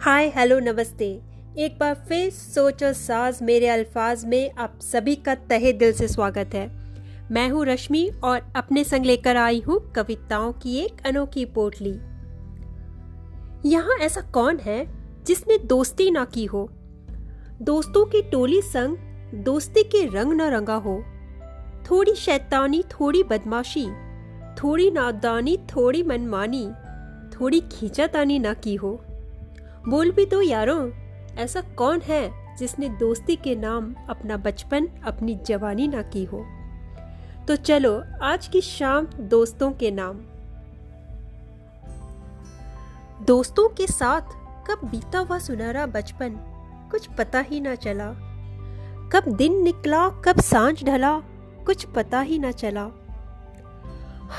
Hi 0.00 0.32
hello 0.36 0.58
नमस्ते। 0.58 1.20
एक 1.58 1.78
बार 1.80 1.94
फिर 1.94 2.30
सोच 2.30 2.84
और 2.84 2.92
साज 2.92 3.38
मेरे 3.42 3.68
अल्फाज 3.68 4.24
में 4.24 4.52
आप 4.52 4.78
सभी 4.82 5.16
का 5.16 5.34
तहे 5.34 5.72
दिल 5.72 5.92
से 5.92 6.08
स्वागत 6.08 6.54
है। 6.54 6.66
मैं 7.30 7.48
हूँ 7.48 7.66
रश्मि 7.66 8.10
और 8.24 8.52
अपने 8.56 8.84
संग 8.84 9.04
लेकर 9.04 9.36
आई 9.36 9.60
हूँ 9.60 9.92
कविताओं 9.92 10.52
की 10.52 10.76
एक 10.76 11.06
अनोखी 11.06 11.44
पोटली। 11.44 11.94
यहाँ 13.70 13.96
ऐसा 13.96 14.20
कौन 14.20 14.58
है 14.58 14.86
जिसने 15.24 15.58
दोस्ती 15.58 16.10
ना 16.10 16.24
की 16.24 16.44
हो? 16.44 16.70
दोस्तों 17.62 18.04
की 18.04 18.22
टोली 18.22 18.62
संग 18.62 18.96
दोस्ती 19.34 19.82
के 19.82 20.06
रंग 20.06 20.32
न 20.32 20.40
रंगा 20.40 20.74
हो। 20.74 21.04
थोड़ी 21.90 22.14
शैतानी, 22.14 22.82
थोड़ी 22.82 23.22
बदमाशी 23.22 23.86
थोड़ी 24.62 24.90
नादानी 24.90 25.56
थोड़ी 25.56 26.02
मनमानी, 26.02 26.70
थोड़ी 27.36 27.60
खींचातानी 27.60 28.38
ना 28.38 28.54
की 28.54 28.74
हो। 28.74 29.04
बोल 29.88 30.10
भी 30.10 30.26
तो 30.26 30.42
यारों, 30.42 30.90
ऐसा 31.36 31.60
कौन 31.60 32.00
है 32.00 32.56
जिसने 32.56 32.88
दोस्ती 32.88 33.36
के 33.36 33.54
नाम 33.54 33.94
अपना 34.10 34.36
बचपन, 34.36 34.86
अपनी 34.86 35.34
जवानी 35.34 35.88
ना 35.88 36.02
की 36.02 36.24
हो? 36.24 36.46
तो 37.48 37.56
चलो, 37.56 38.04
आज 38.22 38.46
की 38.46 38.60
शाम 38.60 39.06
दोस्तों 39.06 39.72
के 39.72 39.90
नाम। 39.90 40.20
दोस्तों 43.24 43.68
के 43.68 43.86
साथ 43.86 44.20
कब 44.70 44.88
बीता 44.88 45.18
हुआ 45.18 45.38
सुनहरा 45.38 45.86
बचपन, 45.86 46.30
कुछ 46.90 47.06
पता 47.06 47.38
ही 47.38 47.60
ना 47.60 47.74
चला। 47.74 48.12
कब 49.12 49.22
दिन 49.28 49.62
निकला, 49.62 50.08
कब 50.08 50.40
साँझ 50.40 50.84
ढला, 50.84 51.20
कुछ 51.66 51.84
पता 51.84 52.20
ही 52.20 52.38
ना 52.38 52.50
चला। 52.50 52.90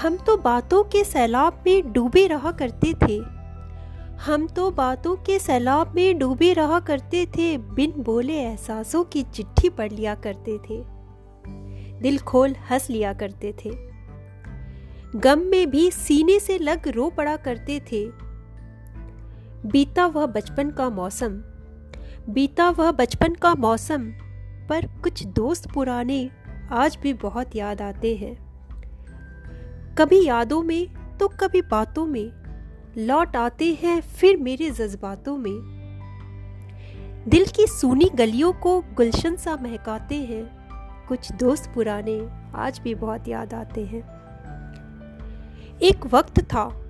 हम 0.02 0.17
तो 0.17 0.38
बातों 0.38 0.84
के 0.84 1.04
सैलाब 1.04 1.63
में 1.66 1.94
डूबे 1.94 2.27
रहा 2.27 2.52
करते 2.52 2.94
थे। 2.94 3.17
हम 4.21 4.48
तो 4.48 4.71
बातों 4.71 5.15
के 5.15 5.40
सैलाब 5.40 5.96
में 5.96 6.20
डूबे 6.20 6.54
रहा 6.54 6.79
करते 6.79 7.26
थे, 7.26 7.57
बिन 7.57 7.93
बोले 7.98 8.34
एहसासों 8.34 9.04
की 9.04 9.23
चिट्ठी 9.23 9.70
पढ़ 9.70 9.91
लिया 9.91 10.16
करते 10.16 10.57
थे। 10.57 10.84
दिल 12.01 12.20
खोल 12.20 12.55
हंस 12.71 12.90
लिया 12.90 13.13
करते 13.13 13.54
थे। 13.66 13.71
गम 15.20 15.40
में 15.40 15.70
भी 15.70 15.91
सीने 15.91 16.40
से 16.40 16.57
लग 16.57 16.88
रो 16.88 17.10
पड़ा 17.10 17.35
करते 17.38 17.79
थे। 17.79 18.05
बीता 19.66 20.05
वह 20.05 20.26
बचपन 20.26 20.71
का 20.71 20.90
मौसम, 20.90 21.29
बीता 22.29 22.70
वह 22.70 22.91
बचपन 22.91 23.34
का 23.34 23.55
मौसम, 23.55 24.12
पर 24.70 24.88
कुछ 25.04 25.26
दोस्त 25.26 25.71
पुराने 25.73 26.29
आज 26.71 26.98
भी 27.01 27.13
बहुत 27.13 27.55
याद 27.55 27.82
आते 27.82 28.16
हैं। 28.16 28.45
कभी 29.98 30.26
यादों 30.26 30.63
में 30.63 30.88
तो 31.18 31.27
कभी 31.27 31.62
बातों 31.62 32.05
में। 32.05 32.32
लौट 32.98 33.35
आते 33.35 33.77
हैं 33.82 34.01
फिर 34.01 34.38
मेरे 34.38 34.70
जज्बातों 34.70 35.38
में। 35.38 35.55
दिल 37.27 37.46
की 37.46 37.68
सूनी 37.68 38.10
गलियों 38.16 38.54
को 38.54 38.82
गुलशन 38.82 39.35
सा 39.35 39.55
महकाते 39.55 40.16
हैं। 40.16 40.68
कुछ 41.07 41.32
दोस्त 41.32 41.71
पुराने 41.76 42.29
आज 42.55 42.79
भी 42.79 42.96
बहुत 42.96 43.27
याद 43.27 43.54
आते 43.54 43.85
हैं। 43.85 44.01
एक 45.79 46.05
वक्त 46.05 46.40
था। 46.40 46.82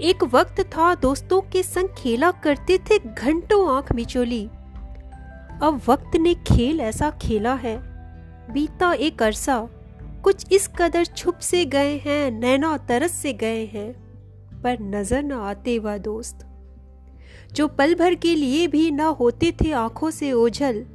एक 0.00 0.24
वक्त 0.24 0.60
था 0.60 0.94
दोस्तों 0.94 1.40
के 1.40 1.62
संग 1.62 1.88
खेला 1.98 2.30
करते 2.30 2.78
थे 2.78 2.98
घंटों 2.98 3.76
आँख 3.76 3.92
मिचोली। 3.92 4.46
अब 5.62 5.80
वक्त 5.88 6.16
ने 6.16 6.34
खेल 6.34 6.80
ऐसा 6.80 7.10
खेला 7.10 7.54
है। 7.54 7.78
बीता 8.52 8.92
एक 8.92 9.22
अरसा। 9.22 9.68
कुछ 10.24 10.52
इस 10.52 10.68
कदर 10.68 11.04
छुप 11.04 11.38
से 11.38 11.64
गए 11.64 11.96
हैं, 11.96 12.30
नैना 12.30 12.76
तरस 12.76 13.12
से 13.12 13.32
गए 13.32 13.64
हैं, 13.66 13.92
पर 14.62 14.80
नज़र 14.80 15.22
न 15.22 15.32
आते 15.32 15.78
वह 15.78 15.98
दोस्त। 15.98 16.46
जो 17.52 17.68
पल 17.68 17.94
भर 17.94 18.14
के 18.14 18.34
लिए 18.34 18.66
भी 18.66 18.90
ना 18.90 19.06
होते 19.06 19.52
थे 19.52 19.72
आँखों 19.72 20.10
से 20.10 20.32
ओझल, 20.32 20.86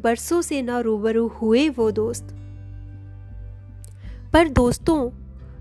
बरसों 0.00 0.42
से 0.42 0.62
ना 0.62 0.80
रूबरू 0.80 1.28
हुए 1.28 1.68
वो 1.68 1.90
दोस्त। 1.90 2.28
पर 4.32 4.48
दोस्तों, 4.48 5.10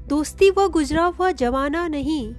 दोस्ती 0.08 0.50
वह 0.50 0.68
गुजरा 0.68 1.06
हुआ 1.06 1.31
जमाना 1.31 1.88
नहीं। 1.88 2.34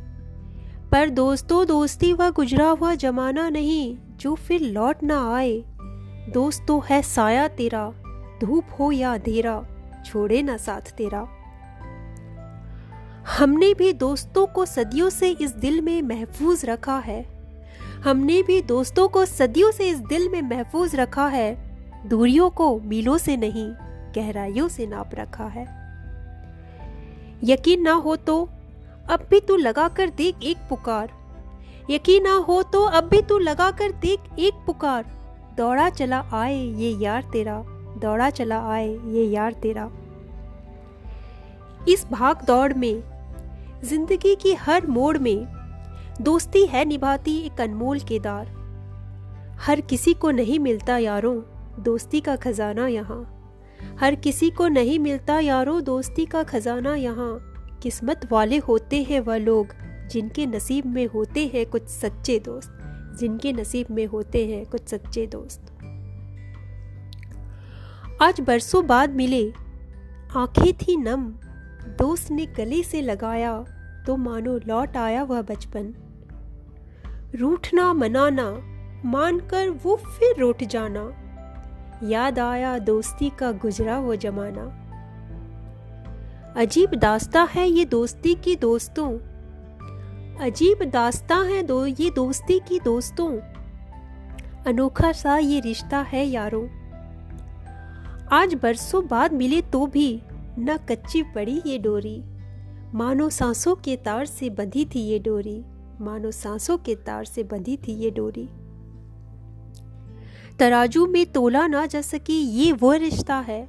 पर 0.92 1.08
दोस्तों, 1.08 1.66
दोस्ती 1.66 2.12
वह 2.12 2.30
गुजरा 2.30 2.69
हुआ 2.69 2.94
जमाना 2.94 3.48
नहीं, 3.48 3.98
जो 4.16 4.34
फिर 4.34 4.60
लौट 4.60 5.03
ना 5.03 5.34
आए। 5.34 5.64
दोस्त 6.32 6.64
तो 6.69 6.80
है 6.80 7.03
साया 7.03 7.48
तेरा, 7.48 7.92
धूप 8.41 8.64
हो 8.80 8.92
या 8.92 9.14
अंधेरा। 9.14 9.66
छोड़े 10.04 10.42
ना 10.42 10.56
साथ 10.56 10.92
तेरा। 10.96 11.26
हमने 13.38 13.74
भी 13.74 13.92
दोस्तों 13.92 14.46
को 14.46 14.64
सदियों 14.66 15.10
से 15.10 15.30
इस 15.30 15.50
दिल 15.50 15.80
में 15.80 16.02
महफूज 16.02 16.64
रखा 16.64 16.98
है। 16.98 17.22
हमने 18.04 18.42
भी 18.42 18.60
दोस्तों 18.62 19.08
को 19.08 19.24
सदियों 19.24 19.70
से 19.70 19.88
इस 19.88 19.98
दिल 19.98 20.28
में 20.28 20.42
महफूज 20.42 20.94
रखा 20.96 21.26
है। 21.26 21.52
दूरियों 22.08 22.50
को 22.50 22.80
मीलों 22.80 23.18
से 23.18 23.36
नहीं, 23.36 23.68
गहराइयों 24.14 24.68
से 24.68 24.86
नाप 24.86 25.10
रखा 25.14 25.44
है। 25.44 25.64
यकीन 27.44 27.82
ना 27.82 27.92
हो 27.92 28.16
तो 28.16 28.48
अब 29.10 29.26
भी 29.30 29.40
तू 29.40 29.56
लगा 29.56 29.88
कर 29.88 30.10
देख 30.10 30.42
एक 30.42 30.56
पुकार। 30.68 31.10
यकीन 31.90 32.22
ना 32.22 32.32
हो 32.32 32.62
तो 32.62 32.82
अब 32.82 33.04
भी 33.04 33.22
तू 33.22 33.38
लगा 33.38 33.70
कर 33.70 33.92
देख 33.92 34.38
एक 34.38 34.54
पुकार। 34.66 35.04
दौड़ा 35.56 35.88
चला 35.90 36.20
आए 36.32 36.56
ये 36.56 36.90
यार 36.90 37.22
तेरा। 37.22 37.62
दौड़ा 38.00 38.30
चला 38.30 38.60
आए 38.72 38.88
ये 38.88 39.24
यार 39.24 39.52
तेरा। 39.52 39.90
इस 41.88 42.06
भाग 42.12 42.44
दौड़ 42.44 42.72
में, 42.72 43.02
ज़िंदगी 43.84 44.34
की 44.34 44.54
हर 44.54 44.86
मोड़ 44.86 45.18
में, 45.18 45.46
दोस्ती 46.20 46.66
है 46.66 46.84
निभाती 46.84 47.36
एक 47.38 47.60
अनमोल 47.60 48.00
केदार। 48.00 48.46
हर 49.60 49.80
किसी 49.80 50.14
को 50.14 50.30
नहीं 50.30 50.58
मिलता 50.58 50.98
यारों, 50.98 51.40
दोस्ती 51.82 52.20
का 52.20 52.36
खजाना 52.36 52.86
यहाँ। 52.86 53.36
हर 54.00 54.14
किसी 54.14 54.50
को 54.50 54.68
नहीं 54.68 54.98
मिलता 54.98 55.38
यारों, 55.40 55.82
दोस्ती 55.82 56.26
का 56.26 56.42
खजाना 56.42 56.94
यहाँ। 56.94 57.30
किस्मत 57.82 58.28
वाले 58.32 58.58
होते 58.58 59.02
हैं 59.02 59.20
वह 59.20 59.36
लोग, 59.36 59.66
जिनके 60.10 60.46
नसीब 60.46 60.86
में 60.86 61.06
होते 61.06 61.50
हैं 61.54 61.66
कुछ 61.66 61.88
सच्चे 61.88 62.38
दोस्त। 62.38 62.76
जिनके 63.20 63.52
नसीब 63.52 63.86
में 63.90 64.06
होते 64.06 64.46
हैं 64.46 64.66
कुछ 64.66 64.88
सच्चे 64.88 65.26
दोस्त। 65.26 65.72
आज 68.22 68.41
बरसों 68.41 68.86
बाद 68.86 69.10
मिले। 69.10 69.53
आँखें 70.36 70.72
थी 70.72 70.97
नम, 70.97 71.22
दोस्त 71.98 72.31
ने 72.31 72.47
गले 72.47 72.82
से 72.82 73.00
लगाया 73.00 73.64
तो 74.06 74.16
मानो 74.16 74.56
लौट 74.56 74.97
आया 74.97 75.22
वह 75.22 75.42
बचपन। 75.42 75.94
रूठना 77.34 77.92
मनाना, 77.92 78.60
मानकर 79.04 79.70
वो 79.70 79.97
फिर 79.97 80.41
रूठ 80.41 80.64
जाना। 80.64 81.12
याद 82.09 82.38
आया 82.38 82.78
दोस्ती 82.78 83.32
का 83.38 83.53
गुजरा 83.53 83.98
वो 83.98 84.16
जमाना। 84.16 84.66
अजीब 86.56 86.91
दास्ता 86.91 87.42
है 87.42 87.69
ये 87.69 87.84
दोस्ती 87.84 88.34
की 88.34 88.56
दोस्तों। 88.56 89.19
अजीब 90.41 90.84
दास्ता 90.84 91.36
है 91.36 91.62
दो, 91.62 91.86
ये 91.86 92.10
दोस्ती 92.10 92.59
की 92.59 92.80
दोस्तों। 92.80 93.41
अनोखा 94.66 95.12
सा 95.12 95.38
ये 95.38 95.60
रिश्ता 95.60 95.98
है 95.98 96.26
यारों। 96.26 96.79
आज 98.32 98.54
बरसों 98.54 99.06
बाद 99.06 99.32
मिले 99.32 99.60
तो 99.62 99.86
भी 99.86 100.22
न 100.58 100.76
कच्ची 100.88 101.22
पड़ी 101.22 101.62
ये 101.66 101.78
डोरी। 101.78 102.22
मानो 102.94 103.28
सांसों 103.30 103.74
के 103.74 103.96
तार 103.96 104.26
से 104.26 104.50
बंधी 104.50 104.84
थी 104.84 105.00
ये 105.00 105.18
डोरी। 105.18 105.64
मानो 106.00 106.30
सांसों 106.30 106.78
के 106.78 106.94
तार 106.94 107.24
से 107.24 107.42
बंधी 107.42 107.76
थी 107.76 107.92
ये 107.92 108.10
डोरी। 108.10 108.48
तराजू 110.58 111.06
में 111.06 111.32
तोला 111.32 111.66
ना 111.66 111.86
जा 111.86 112.00
सके 112.00 112.32
ये 112.32 112.72
वो 112.72 112.92
रिश्ता 112.92 113.36
है। 113.36 113.62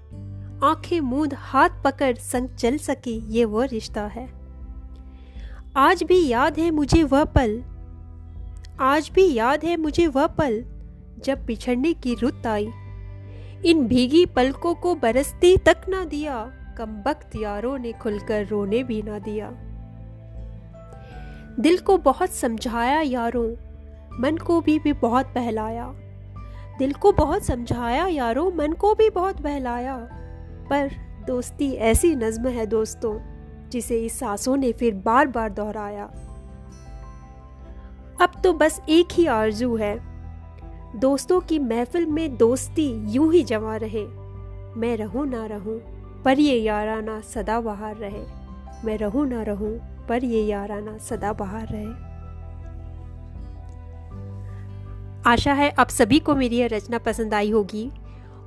आँखें 0.64 1.02
मूंद 1.02 1.34
हाथ 1.34 1.70
पकड़ 1.86 2.18
संग 2.18 2.50
चल 2.50 2.78
सके 2.78 3.12
ये 3.12 3.46
वो 3.46 3.64
रिश्ता 3.64 4.04
है। 4.06 4.28
आज 5.76 6.04
भी 6.04 6.28
याद 6.28 6.60
है 6.60 6.72
मुझे 6.72 7.04
वह 7.04 7.24
पल। 7.24 7.64
आज 8.80 9.10
भी 9.10 9.34
याद 9.34 9.66
है 9.66 9.78
मुझे 9.78 10.08
वह 10.08 10.28
पल 10.28 10.64
जब 11.24 11.46
बिछड़ने 11.46 11.94
की 11.94 12.16
रुत 12.16 12.48
आई। 12.48 12.72
इन 13.66 13.88
भीगी 13.88 14.26
पलकों 14.26 14.76
को 14.76 14.96
बरसती 14.96 15.58
तक 15.58 15.78
ना 15.90 16.06
दिया 16.06 16.52
कम 16.78 17.04
वक्त 17.08 17.36
यारों 17.36 17.78
ने 17.78 17.92
खुलकर 17.92 18.46
रोने 18.46 18.84
भी 18.84 19.02
ना 19.02 19.20
दिया। 19.20 19.52
दिल 21.60 21.78
को 21.78 21.98
बहुत 21.98 22.30
समझाया 22.30 23.02
यारों 23.02 23.56
मन 24.20 24.38
को 24.38 24.62
भी, 24.62 24.80
भी 24.80 24.94
बहुत 24.94 25.26
बहलाया। 25.26 25.94
दिल 26.80 26.94
को 26.94 27.12
बहुत 27.12 27.44
समझाया 27.44 28.08
यारों 28.08 28.52
मन 28.52 28.74
को 28.74 28.96
भी 28.96 29.10
बहुत 29.10 29.42
बहलाया। 29.42 29.98
पर 30.70 30.92
दोस्ती 31.28 31.72
ऐसी 31.72 32.16
नज्म 32.16 32.48
है 32.48 32.66
दोस्तों 32.66 33.20
जिसे 33.70 34.00
इस 34.00 34.20
सांसों 34.20 34.58
ने 34.58 34.72
फिर 34.72 34.94
बार 34.94 35.28
बार 35.28 35.50
दोहराया। 35.50 36.04
अब 38.22 38.32
तो 38.44 38.54
बस 38.54 38.82
एक 38.90 39.08
ही 39.12 39.26
आरज़ू 39.26 39.76
है। 39.76 40.11
दोस्तों 40.96 41.40
की 41.42 41.60
महफिल 41.60 42.06
में 42.06 42.38
दोस्ती 42.38 43.14
यूँ 43.14 43.34
ही 43.34 43.44
जमा 43.44 43.76
रहे। 43.76 44.06
मैं 44.80 44.98
रहूँ 44.98 45.26
ना 45.28 45.46
रहूँ, 45.46 45.80
पर 46.26 46.40
ये 46.40 46.56
याराना 46.58 47.22
सदा 47.22 47.62
बहार 47.62 47.96
रहे। 47.96 48.24
मैं 48.86 48.98
रहूँ 48.98 49.28
ना 49.28 49.44
रहूँ, 49.44 49.72
पर 50.08 50.24
ये 50.24 50.44
याराना 50.46 50.98
सदा 50.98 51.34
बहार 51.34 51.68
रहे। 51.72 52.12
आशा 55.32 55.54
है 55.54 55.70
आप 55.70 55.90
सभी 55.90 56.20
को 56.20 56.36
मेरी 56.36 56.58
यह 56.58 56.68
रचना 56.68 56.98
पसंद 56.98 57.34
आई 57.34 57.52
होगी। 57.52 57.92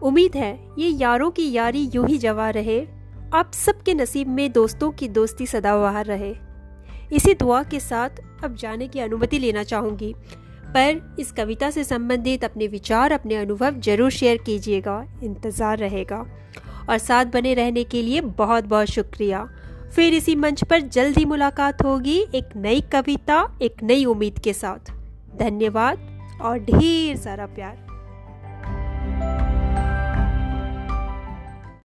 उम्मीद 0.02 0.36
है 0.36 0.58
ये 0.78 0.88
यारों 0.88 1.30
की 1.30 1.52
यारी 1.52 1.90
यूँ 1.94 2.06
ही 2.06 2.18
जवा 2.18 2.50
रहे। 2.50 2.86
आप 3.34 3.52
सबके 3.52 3.94
नसीब 3.94 4.28
में 4.28 4.52
दोस्तों 4.52 4.90
की 4.90 5.08
दोस्ती 5.08 5.46
सदा 5.46 5.76
बाहर 5.76 6.06
रहे। 6.06 6.34
इसी 7.12 7.34
दुआ 7.34 7.62
के 7.62 7.80
साथ 7.80 8.10
अब 8.44 8.54
जाने 8.54 8.88
की 8.88 9.00
अनुमति 9.00 9.38
लेना 9.38 9.62
चाहूँगी। 9.62 10.14
पर 10.76 11.16
इस 11.20 11.32
कविता 11.32 11.70
से 11.70 11.84
संबंधित 11.84 12.44
अपने 12.44 12.66
विचार, 12.66 13.12
अपने 13.12 13.34
अनुभव 13.34 13.80
ज़रूर 13.80 14.10
शेयर 14.10 14.36
कीजिएगा, 14.36 15.04
इंतज़ार 15.22 15.78
रहेगा। 15.78 16.24
और 16.90 16.98
साथ 16.98 17.24
बने 17.24 17.54
रहने 17.54 17.84
के 17.84 18.02
लिए 18.02 18.20
बहुत 18.20 18.64
बहुत 18.64 18.86
शुक्रिया। 18.86 19.48
फिर 19.94 20.14
इसी 20.14 20.34
मंच 20.34 20.64
पर 20.64 20.80
जल्द 20.80 21.18
ही 21.18 21.24
मुलाकात 21.24 21.82
होगी 21.84 22.18
एक 22.34 22.56
नई 22.56 22.80
कविता, 22.92 23.58
एक 23.62 23.82
नई 23.82 24.04
उम्मीद 24.04 24.38
के 24.38 24.52
साथ। 24.52 24.92
धन्यवाद 25.38 26.38
और 26.42 26.58
ढेर 26.58 27.16
सारा 27.16 27.46
प्यार। 27.46 27.83